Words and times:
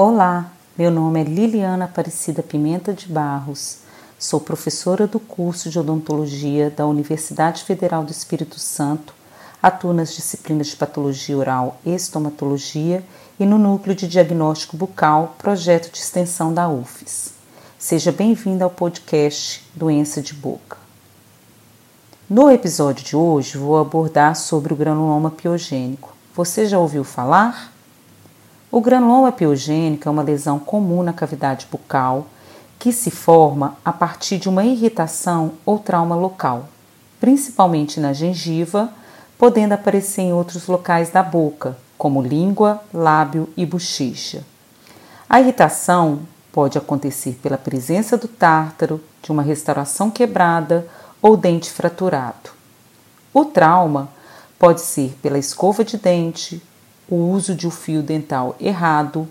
Olá, 0.00 0.52
meu 0.78 0.92
nome 0.92 1.20
é 1.20 1.24
Liliana 1.24 1.86
Aparecida 1.86 2.40
Pimenta 2.40 2.92
de 2.92 3.08
Barros. 3.08 3.78
Sou 4.16 4.38
professora 4.38 5.08
do 5.08 5.18
curso 5.18 5.70
de 5.70 5.76
odontologia 5.76 6.70
da 6.70 6.86
Universidade 6.86 7.64
Federal 7.64 8.04
do 8.04 8.12
Espírito 8.12 8.60
Santo. 8.60 9.12
Atuo 9.60 9.92
nas 9.92 10.14
disciplinas 10.14 10.68
de 10.68 10.76
patologia 10.76 11.36
oral 11.36 11.80
e 11.84 11.92
estomatologia 11.92 13.02
e 13.40 13.44
no 13.44 13.58
núcleo 13.58 13.92
de 13.92 14.06
diagnóstico 14.06 14.76
bucal, 14.76 15.34
projeto 15.36 15.90
de 15.90 15.98
extensão 15.98 16.54
da 16.54 16.68
UFES. 16.68 17.32
Seja 17.76 18.12
bem-vinda 18.12 18.62
ao 18.64 18.70
podcast 18.70 19.68
Doença 19.74 20.22
de 20.22 20.32
Boca. 20.32 20.76
No 22.30 22.48
episódio 22.52 23.04
de 23.04 23.16
hoje 23.16 23.58
vou 23.58 23.76
abordar 23.76 24.36
sobre 24.36 24.72
o 24.72 24.76
granuloma 24.76 25.32
piogênico. 25.32 26.14
Você 26.36 26.66
já 26.66 26.78
ouviu 26.78 27.02
falar? 27.02 27.76
O 28.70 28.82
granuloma 28.82 29.32
piogênico 29.32 30.06
é 30.06 30.12
uma 30.12 30.22
lesão 30.22 30.58
comum 30.58 31.02
na 31.02 31.12
cavidade 31.12 31.66
bucal 31.70 32.26
que 32.78 32.92
se 32.92 33.10
forma 33.10 33.76
a 33.82 33.90
partir 33.92 34.38
de 34.38 34.46
uma 34.46 34.62
irritação 34.62 35.52
ou 35.64 35.78
trauma 35.78 36.14
local, 36.14 36.68
principalmente 37.18 37.98
na 37.98 38.12
gengiva, 38.12 38.90
podendo 39.38 39.72
aparecer 39.72 40.20
em 40.20 40.32
outros 40.34 40.66
locais 40.66 41.08
da 41.08 41.22
boca, 41.22 41.78
como 41.96 42.20
língua, 42.20 42.82
lábio 42.92 43.48
e 43.56 43.64
bochecha. 43.64 44.44
A 45.28 45.40
irritação 45.40 46.20
pode 46.52 46.76
acontecer 46.76 47.38
pela 47.42 47.56
presença 47.56 48.18
do 48.18 48.28
tártaro, 48.28 49.00
de 49.22 49.32
uma 49.32 49.42
restauração 49.42 50.10
quebrada 50.10 50.86
ou 51.22 51.38
dente 51.38 51.70
fraturado. 51.70 52.50
O 53.32 53.46
trauma 53.46 54.10
pode 54.58 54.82
ser 54.82 55.16
pela 55.22 55.38
escova 55.38 55.82
de 55.82 55.96
dente, 55.96 56.62
o 57.08 57.16
uso 57.16 57.54
de 57.54 57.66
um 57.66 57.70
fio 57.70 58.02
dental 58.02 58.54
errado, 58.60 59.26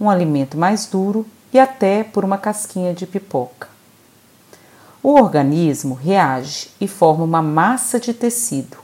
um 0.00 0.08
alimento 0.10 0.56
mais 0.56 0.86
duro 0.86 1.26
e 1.52 1.58
até 1.58 2.02
por 2.02 2.24
uma 2.24 2.38
casquinha 2.38 2.94
de 2.94 3.06
pipoca. 3.06 3.68
O 5.02 5.14
organismo 5.14 5.94
reage 5.94 6.70
e 6.80 6.86
forma 6.86 7.24
uma 7.24 7.40
massa 7.40 7.98
de 7.98 8.12
tecido, 8.12 8.76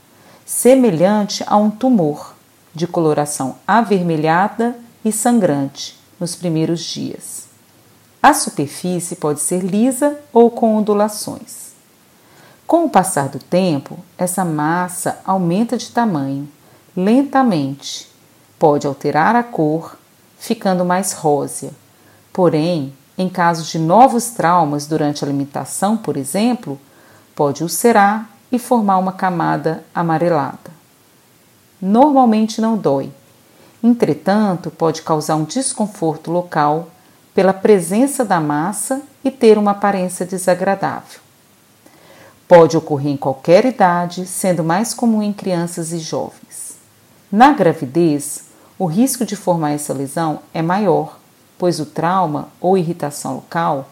semelhante 0.45 1.45
a 1.47 1.57
um 1.57 1.71
tumor, 1.71 2.35
de 2.75 2.87
coloração 2.87 3.57
avermelhada 3.67 4.77
e 5.05 5.11
sangrante 5.11 5.99
nos 6.21 6.35
primeiros 6.35 6.81
dias. 6.81 7.47
A 8.23 8.35
superfície 8.35 9.17
pode 9.17 9.41
ser 9.41 9.63
lisa 9.63 10.19
ou 10.33 10.51
com 10.51 10.77
ondulações. 10.77 11.73
Com 12.67 12.85
o 12.85 12.91
passar 12.91 13.29
do 13.29 13.39
tempo, 13.39 13.99
essa 14.19 14.45
massa 14.45 15.21
aumenta 15.25 15.77
de 15.77 15.91
tamanho 15.91 16.49
lentamente, 16.97 18.09
pode 18.59 18.87
alterar 18.87 19.37
a 19.37 19.43
cor, 19.43 19.97
ficando 20.39 20.85
mais 20.85 21.13
rósea. 21.13 21.71
Porém, 22.33 22.93
em 23.19 23.29
casos 23.29 23.69
de 23.69 23.79
novos 23.79 24.31
traumas 24.31 24.87
durante 24.87 25.25
a 25.25 25.29
alimentação, 25.29 25.97
por 25.97 26.17
exemplo, 26.17 26.79
pode 27.35 27.63
ulcerar 27.63 28.29
e 28.51 28.59
formar 28.59 28.99
uma 28.99 29.13
camada 29.13 29.83
amarelada. 29.95 30.77
Normalmente 31.81 32.61
não 32.61 32.77
dói, 32.77 33.11
entretanto, 33.83 34.71
pode 34.71 35.03
causar 35.03 35.37
um 35.37 35.45
desconforto 35.45 36.31
local 36.31 36.89
pela 37.35 37.53
presença 37.53 38.25
da 38.25 38.41
massa 38.41 39.03
e 39.23 39.31
ter 39.31 39.59
uma 39.59 39.73
aparência 39.73 40.25
desagradável. 40.25 41.21
Pode 42.49 42.77
ocorrer 42.77 43.13
em 43.13 43.17
qualquer 43.17 43.65
idade, 43.65 44.25
sendo 44.27 44.65
mais 44.65 44.95
comum 44.95 45.23
em 45.23 45.33
crianças 45.33 45.93
e 45.93 45.99
jovens. 45.99 46.66
Na 47.37 47.53
gravidez, 47.53 48.45
o 48.79 48.87
risco 48.87 49.23
de 49.27 49.37
formar 49.37 49.73
essa 49.73 49.93
lesão 49.93 50.39
é 50.55 50.63
maior, 50.63 51.19
pois 51.59 51.79
o 51.79 51.85
trauma 51.85 52.49
ou 52.59 52.79
irritação 52.79 53.35
local 53.35 53.91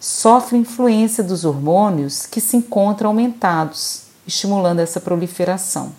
sofre 0.00 0.58
influência 0.58 1.22
dos 1.22 1.44
hormônios 1.44 2.26
que 2.26 2.40
se 2.40 2.56
encontram 2.56 3.10
aumentados, 3.10 4.06
estimulando 4.26 4.80
essa 4.80 5.00
proliferação. 5.00 5.92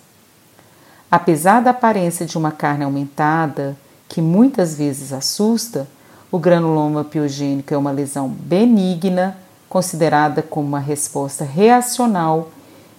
Apesar 1.10 1.62
da 1.62 1.70
aparência 1.70 2.26
de 2.26 2.36
uma 2.36 2.52
carne 2.52 2.84
aumentada, 2.84 3.74
que 4.06 4.20
muitas 4.20 4.74
vezes 4.74 5.14
assusta, 5.14 5.88
o 6.30 6.38
granuloma 6.38 7.02
piogênico 7.02 7.72
é 7.72 7.76
uma 7.78 7.90
lesão 7.90 8.28
benigna, 8.28 9.38
considerada 9.66 10.42
como 10.42 10.68
uma 10.68 10.78
resposta 10.78 11.42
reacional, 11.42 12.50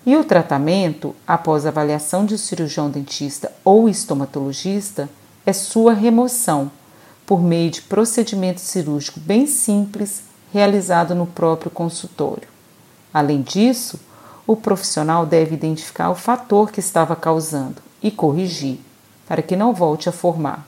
e 0.05 0.15
o 0.15 0.23
tratamento, 0.23 1.15
após 1.25 1.65
avaliação 1.65 2.25
de 2.25 2.37
cirurgião 2.37 2.89
dentista 2.89 3.51
ou 3.63 3.87
estomatologista, 3.87 5.09
é 5.45 5.53
sua 5.53 5.93
remoção 5.93 6.71
por 7.25 7.41
meio 7.41 7.71
de 7.71 7.81
procedimento 7.81 8.59
cirúrgico 8.59 9.19
bem 9.19 9.47
simples 9.47 10.23
realizado 10.51 11.15
no 11.15 11.25
próprio 11.25 11.71
consultório. 11.71 12.47
Além 13.13 13.41
disso, 13.41 13.99
o 14.45 14.55
profissional 14.55 15.25
deve 15.25 15.55
identificar 15.55 16.09
o 16.09 16.15
fator 16.15 16.71
que 16.71 16.79
estava 16.79 17.15
causando 17.15 17.81
e 18.01 18.11
corrigir, 18.11 18.79
para 19.27 19.41
que 19.41 19.55
não 19.55 19.73
volte 19.73 20.09
a 20.09 20.11
formar. 20.11 20.67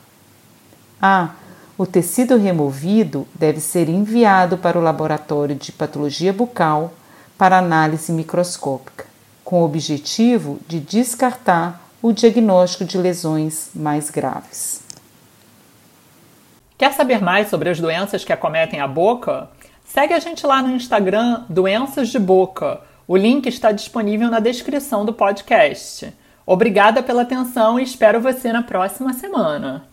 Ah, 1.00 1.34
o 1.76 1.84
tecido 1.84 2.38
removido 2.38 3.26
deve 3.34 3.60
ser 3.60 3.88
enviado 3.88 4.56
para 4.56 4.78
o 4.78 4.82
laboratório 4.82 5.54
de 5.54 5.70
patologia 5.70 6.32
bucal 6.32 6.94
para 7.36 7.58
análise 7.58 8.10
microscópica, 8.12 9.04
com 9.46 9.62
o 9.62 9.64
objetivo 9.64 10.58
de 10.66 10.80
descartar 10.80 11.80
o 12.02 12.12
diagnóstico 12.12 12.84
de 12.84 12.98
lesões 12.98 13.70
mais 13.72 14.10
graves. 14.10 14.82
Quer 16.76 16.92
saber 16.92 17.22
mais 17.22 17.48
sobre 17.48 17.70
as 17.70 17.78
doenças 17.78 18.24
que 18.24 18.32
acometem 18.32 18.80
a 18.80 18.88
boca? 18.88 19.48
Segue 19.84 20.14
a 20.14 20.18
gente 20.18 20.44
lá 20.44 20.60
no 20.60 20.74
Instagram 20.74 21.44
Doenças 21.48 22.08
de 22.08 22.18
Boca. 22.18 22.80
O 23.06 23.16
link 23.16 23.46
está 23.46 23.70
disponível 23.70 24.28
na 24.28 24.40
descrição 24.40 25.04
do 25.04 25.12
podcast. 25.12 26.12
Obrigada 26.44 27.00
pela 27.00 27.22
atenção 27.22 27.78
e 27.78 27.84
espero 27.84 28.20
você 28.20 28.52
na 28.52 28.64
próxima 28.64 29.12
semana. 29.12 29.86